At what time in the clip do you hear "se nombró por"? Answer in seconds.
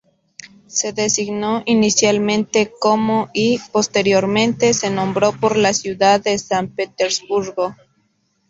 4.73-5.55